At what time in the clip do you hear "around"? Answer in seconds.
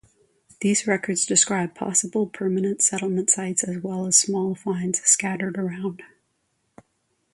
5.59-6.01